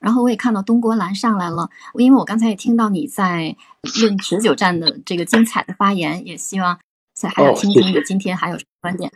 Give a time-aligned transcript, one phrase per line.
[0.00, 3.54] 然后我也看到东国兰上来了，因为我刚才也听到你在
[4.00, 6.78] 论持久战的这个精彩的发言，也希望
[7.14, 9.12] 在还要听听你今天还有什么观点。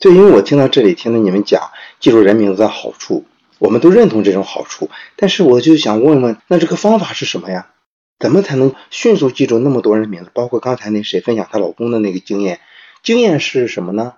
[0.00, 1.70] 对，因为我听到这里，听到你们讲
[2.00, 3.24] 记住人名字的好处，
[3.58, 4.90] 我们都认同这种好处。
[5.16, 7.68] 但是我就想问问，那这个方法是什么呀？
[8.18, 10.30] 怎么才能迅速记住那么多人名字？
[10.34, 12.60] 包括刚才那谁分享她老公的那个经验，
[13.02, 14.14] 经验是什么呢？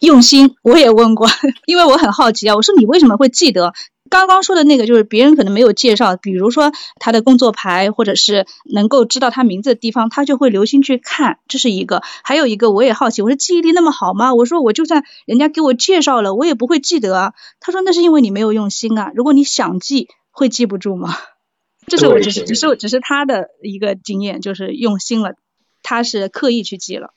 [0.00, 1.28] 用心，我也问过，
[1.66, 2.56] 因为我很好奇啊。
[2.56, 3.74] 我说你为什么会记得？
[4.16, 12.02] 刚刚说的那个就是别人可能没有介绍，比如说他的工作牌，或者是能够知道他名字的地方，他就会留心去看，这是一个。
[12.24, 14.34] 还有一个我也好奇，我说记忆力那么好吗？
[14.34, 17.34] 我说我就算人家给我介绍了，我也不会记得啊。
[17.60, 19.12] 他说那是因为你没有用心啊。
[19.14, 21.14] 如果你想记，会记不住吗？
[21.86, 25.34] 这是我只是只是只是他的一个经验，就是用心了，
[25.82, 27.10] 他是刻意去记了。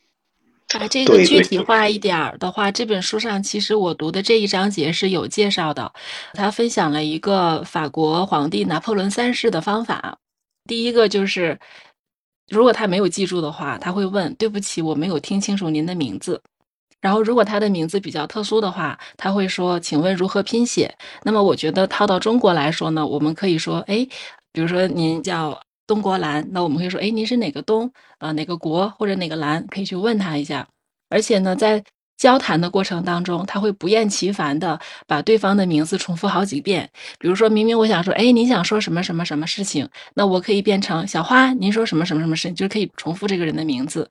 [0.72, 5.92] 把这个具体化一点儿的话，这本书上其实我读的这一章节是有介绍的。
[6.34, 10.20] 他分享了一个法国皇帝拿破仑三世的方法。
[10.66, 11.60] 第一个就是，
[12.50, 16.42] 如果他没有记住的话，他会问：“对不起，我没有听清楚您的名字。”
[17.02, 24.08] 然后，如果他的名字比较特殊的话，他会说：“请问如何拼写？”那么，我觉得套到中国来说呢，我们可以说：“哎，
[24.52, 25.60] 比如说您叫。”
[25.90, 27.92] 东国兰，那我们可以说，哎，您是哪个东？
[28.20, 29.66] 呃，哪个国或者哪个兰？
[29.66, 30.68] 可以去问他一下。
[31.10, 31.84] 而且呢，在
[32.16, 36.88] 交谈的过程当中，他会不厌其烦的把对方的名字重复好几遍。
[37.18, 39.90] 比如说明明我想说，哎，您想说什么什么什么事情？
[40.14, 42.56] 那我可以变成小花，您说什么什么什么事情？
[42.56, 44.08] 就是可以重复这个人的名字。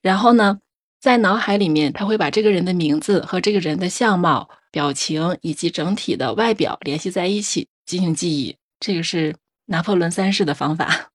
[0.00, 0.58] 然后呢，
[0.98, 8.56] 在脑海里面，他会把这个人的名字和这个人的相貌、表情以及整体的外表联系在一起进行记忆。
[8.80, 9.34] 这个是
[9.66, 11.10] 拿破仑三世的方法。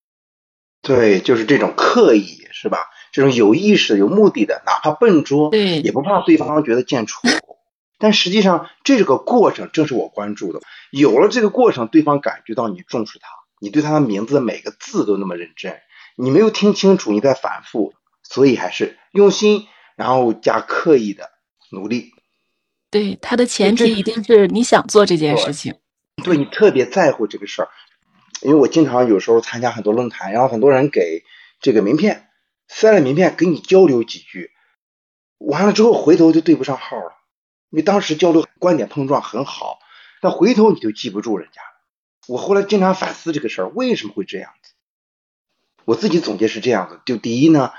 [0.84, 2.78] 对，就是这种刻意，是吧？
[3.12, 7.22] 这种有意识、有目的的，哪怕笨拙，对，也不怕对方觉得见丑。
[7.98, 10.60] 但实际上，这个过程正是我关注的。
[10.92, 13.30] 有了这个过程，对方感觉到你重视他，
[13.62, 15.80] 你对他的名字的每个字都那么认真。
[16.18, 21.30] 你没有听清楚，你在反复，所以还是用心，然后加刻意的
[21.72, 22.12] 努力。
[22.92, 25.76] 对，他的前提一定是你想做这件事情，
[26.24, 27.70] 对你特别在乎这个事儿。
[28.44, 31.24] 因为我经常有时候参加很多论坛，然后很多人给
[31.60, 32.28] 这个名片
[32.68, 34.52] 塞了名片，跟你交流几句，
[35.38, 37.14] 完了之后回头就对不上号了。
[37.70, 39.80] 你当时交流观点碰撞很好，
[40.22, 41.68] 但回头你就记不住人家了。
[42.28, 44.74] 我后来经常反思这个事儿，为什么会这样子？
[45.86, 47.72] 我自己总结是这样子：就第一呢，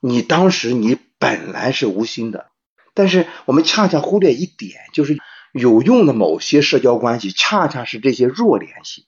[0.00, 2.50] 你当时你本来是无心的，
[2.94, 5.16] 但是我们恰恰忽略一点，就是
[5.52, 9.06] 有用的某些社交关系，恰恰是这些弱联系。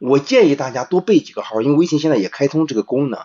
[0.00, 3.20] 我建议大家多备几个号，因为微信现在也开通这个功能，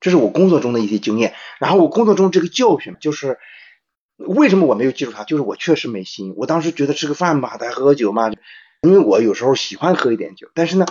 [0.00, 1.34] 这是我工作中的一些经验。
[1.60, 3.38] 然后我工作中这个教训就是，
[4.16, 5.22] 为什么我没有记住他？
[5.22, 6.34] 就是我确实没心。
[6.36, 8.28] 我当时觉得吃个饭吧，再喝喝酒嘛，
[8.82, 10.84] 因为我有时候喜欢喝一点酒，但是呢，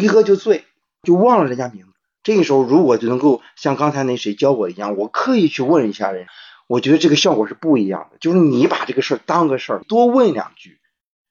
[0.00, 0.64] 一喝就醉，
[1.02, 1.88] 就忘了人家名字。
[2.22, 6.26] 这个时候如果就能够像刚才那谁教我一样，我刻意去问一下人，
[6.68, 8.18] 我觉得这个效果是不一样的。
[8.18, 10.78] 就是你把这个事儿当个事儿，多问两句，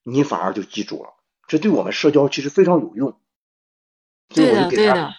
[0.03, 1.09] 你反而就记住了。
[1.47, 3.19] 这对我们社交其实非常有用。
[4.29, 5.15] 所以我就给他。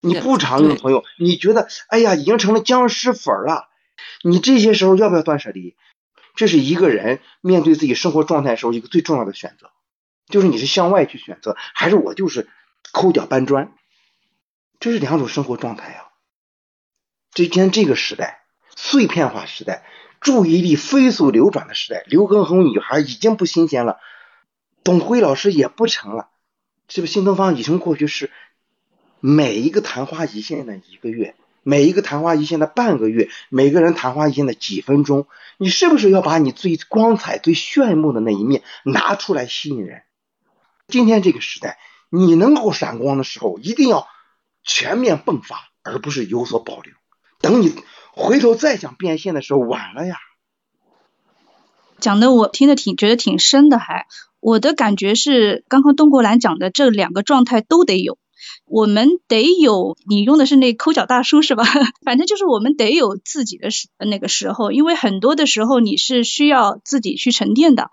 [0.00, 3.68] 你不常用的朋友，你觉得哎呀，已经成了僵尸粉了。
[4.22, 5.74] 你这些时候要不要断舍离？
[6.36, 9.70] 这是一个人面对自己生活状态时候一个最重要的选择，
[10.28, 12.48] 就是你是向外去选择，还是我就是
[12.92, 13.72] 抠脚搬砖？
[14.78, 16.08] 这是两种生活状态呀。
[17.32, 18.42] 今天这个时代，
[18.76, 19.82] 碎片化时代，
[20.20, 23.98] 注意力飞速流转的时代，刘畊宏女孩已经不新鲜了。
[24.86, 26.28] 董辉老师也不成了，
[26.86, 27.12] 是不是？
[27.12, 28.30] 新东方已成过去式。
[29.18, 35.26] 每一个昙花一现的一个月，每一个昙花一现的半个月，每个人昙花一现的几分钟，
[35.58, 40.02] 你是不是要把你最光彩、最炫目的那一面拿出来吸引人？
[40.86, 44.06] 今天这个时代，你能够闪光的时候，一定要
[44.62, 46.94] 全面迸发，而不是有所保留。
[47.40, 47.74] 等你
[48.12, 50.14] 回头再想变现的时候，晚了呀。
[51.98, 54.06] 讲的我听得挺觉得挺深的，还
[54.46, 58.16] 我的感觉是，刚刚东国兰讲的这两个状态都得有，
[58.64, 61.64] 我们得有，你用的是那抠脚大叔是吧？
[62.06, 67.90] 反正就是我们得有自己的时那个时候，因为很多的时候你是需要自己去沉淀的，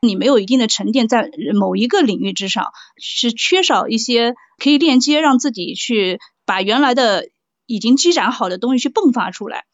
[0.00, 7.28] 你没有一定的沉淀在某一个领域之上，是缺少一些可以链接，让自己去把原来的
[7.66, 9.66] 已经积攒好的东西去迸发出来。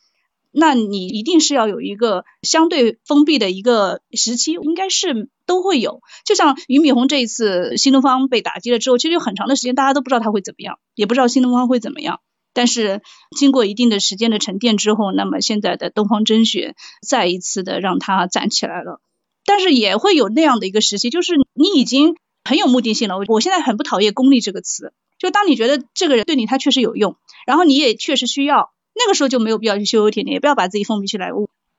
[0.52, 6.00] 那你一定是要有一个相对封闭的一个时期，应该是都会有。
[6.25, 12.20] 就像俞敏洪这一次新东方被打击了之后，其实有很长的时间大家都不知道他会怎么样，也不知道新东方会怎么样。
[12.52, 13.00] 但是
[13.37, 16.75] 经过一定的时间的沉淀之后，那么现在的东方甄选
[17.06, 19.00] 再一次的让它站起来了。
[19.44, 23.19] 但是也会有那样的一个时期，就是你已经很有目的性了。
[23.19, 27.17] 我我现在很不讨厌功利这个词，就当你觉得这个人对你他确实有用，
[27.47, 28.70] 然后你也确实需要，
[29.02, 31.31] 那个时候就没有必要去修修甜甜，也不要把自己封闭起来。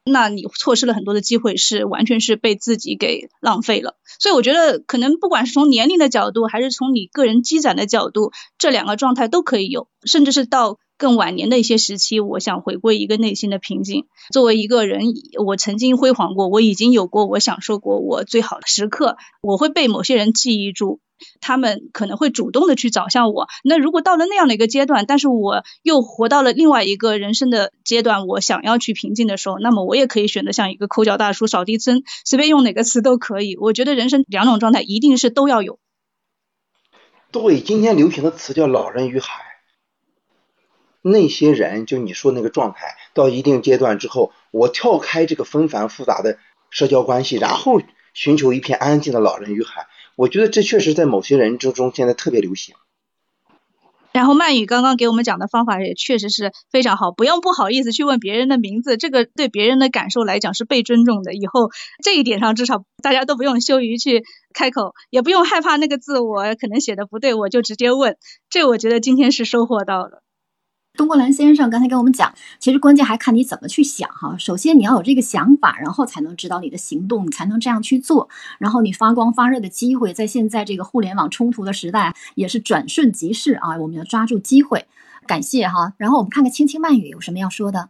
[0.03, 3.97] 那你错失了很多的机会，是完全是被自己给浪费了。
[4.19, 14.07] 所以我觉得，可能不管是从年龄的角度，还是从你个人积攒的角度，这两个状态都可以有，甚至是到更晚年的一些时期，我想回归一个内心的平静。
[14.33, 15.03] 作为一个人，
[15.45, 20.99] 我曾经辉煌过，我已经有过，我享受过我最好的时刻，我会被某些人记忆住。
[21.39, 23.47] 他们可能会主动的去找向我。
[23.63, 33.57] 那如果到了那样的一个阶段，但是我又活到了另外一个人生的阶段，我想要去平静的时候，那么我也可以选择像一个抠脚大叔、扫地僧，随便用哪个词都可以。
[33.57, 35.79] 我觉得人生两种状态一定是都要有。
[37.31, 39.43] 对，今天流行的词叫“老人与海”。
[41.01, 46.37] 那些人，就你说那个状态，到一定阶段之后，我跳开这个纷繁复杂的
[46.69, 47.81] 社交关系，然后
[48.13, 49.87] 寻求一片安静的老人与海。
[50.15, 52.75] 我觉得这确实在某些人之中现在特别流行。
[54.13, 61.33] 然后曼宇刚刚给我们讲的方法也确实是非常好，不用不好意思去问别人的名字，这个对别人的感受来讲是被尊重的。
[61.33, 61.69] 以后
[62.03, 68.17] 这一点上至少大家都不用羞于去开口，也不用害怕那个字我可能写的不对，我就直接问。
[68.49, 70.21] 这我觉得今天是收获到了。
[70.93, 74.35] 东国兰先生刚才跟我们讲，其实关键还看你怎么去想哈。
[74.37, 78.29] 首先你要有这个想法，然后才能知道你的行动，你才能这样去做。
[78.59, 83.77] 然后你发光发热的机会，在现在这个互联网冲突的时代，也是转瞬即逝啊！
[83.77, 84.85] 我们要抓住机会。
[85.25, 85.93] 感谢哈。
[85.97, 87.89] 然后我们看看轻轻慢语有什么要说的。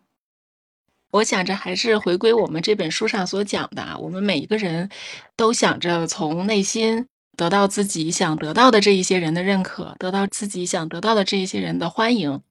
[1.12, 4.89] 我想着还是回归我们这本书上所讲的，我们每一个人
[5.36, 12.42] 都想着从内心得到自己想得到的这一些人的认可，得到自己想得到的这一些人的欢迎。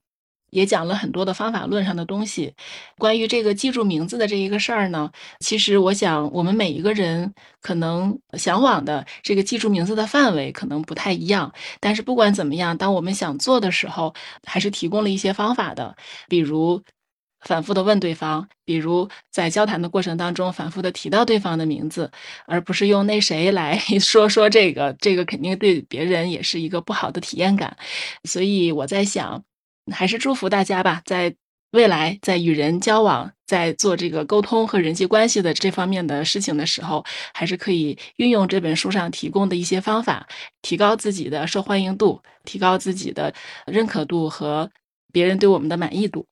[0.50, 2.55] 也讲了很多的方法论上的东西。
[2.99, 5.11] 关于这个记住名字的这一个事儿呢，
[5.41, 7.32] 其实我想，我们每一个人
[7.62, 11.52] 可能向往的这个记住名字的范围可能不太一样。
[11.81, 14.14] 但是不管怎么样，当我们想做的时候，
[14.44, 15.97] 还是提供了一些方法的。
[16.29, 16.82] 比如
[17.41, 22.11] 反复的问对方，比如在交谈的过程当中反复的提到对方的名字，
[22.46, 27.76] 而不是用那谁来 说说这个，这个肯定对别人也是一个不好的体验感。
[28.25, 29.43] 所以我在想。
[29.93, 31.35] 还是祝福大家吧，在
[31.73, 40.27] 未来，在与人交往，在做这个沟通和人际关系的这方面的事情的时候，还是可以运用这本书上提供的一些方法，
[40.62, 43.32] 提高自己的受欢迎度，提高自己的
[43.67, 44.71] 认可度和
[45.12, 46.27] 别人对我们的满意度。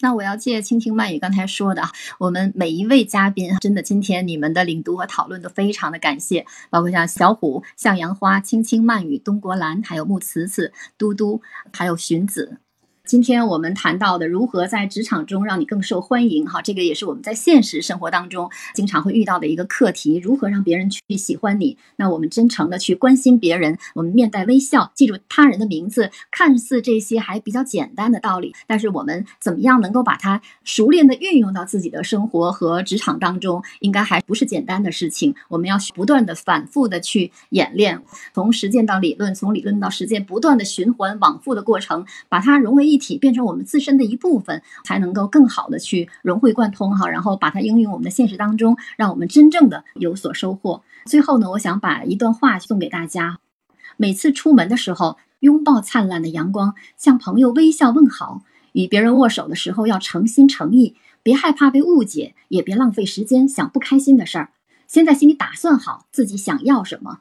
[0.00, 1.82] 那我要借蜻蜓慢语刚才说的，
[2.18, 11.40] 我们每一位嘉宾，真的今天你们的领读和讨论都非常的感谢，包括像小虎、向阳花、轻轻慢语、东国兰，还有木慈慈、嘟嘟，
[11.72, 12.58] 还有荀子。
[13.06, 20.18] 今天我们谈到的如何在职场中让你更受欢迎，哈，这个也是我们在现实生活当中经常会遇到的一个课题。
[20.18, 21.78] 如何让别人去喜欢你？
[21.94, 35.32] 那我们真诚的去关心别人，我们面带微笑，记住他人的名字，看似这些还比较简单的道理，但是我们怎么样能够把它熟练的运用到自己的生活和职场当中，应该还不是简单的事情。
[35.48, 38.02] 我们要不断的反复的去演练，
[38.34, 42.95] 从实践到理论，从理论到实践，不断的循环往复的过程，把它融为一。
[42.96, 50.82] 体变成我们自身的一部分，才能够更好的去融会贯通哈，然后把它应用我们的现实当中，让我们真正的有所收获。
[51.04, 53.38] 最后呢，我想把一段话送给大家：
[53.96, 64.50] 每次出门的时候，拥抱灿烂的阳光，向朋友微笑问好；与别人握手的时候，要诚心诚意，别害怕被误解，也别浪费时间想不开心的事儿，
[64.88, 67.20] 先在心里打算好自己想要什么。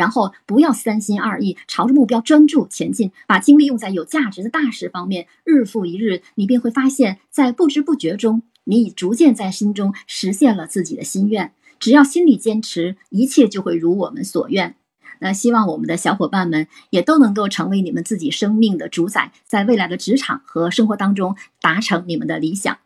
[0.00, 5.26] 然后不要三心二意，朝着目标专注前进，把精力用在有价值的大事方面。
[5.44, 11.52] 日复一日，你便会发现，在不知不觉中，你已逐渐在心中实现了自己的心愿。
[11.78, 14.76] 只要心里坚持，一切就会如我们所愿。
[15.18, 22.78] 那希望我们的小伙伴们也都能够成为你们自己生命的主宰，在未来的职场和生活当中达成你们的理想。